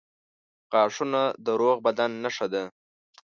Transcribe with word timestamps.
•غاښونه 0.71 1.21
د 1.45 1.47
روغ 1.61 1.77
بدن 1.85 2.11
نښه 2.23 2.47
ده. 2.53 2.63